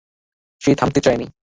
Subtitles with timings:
[0.61, 1.27] সে থামতে চায় নি।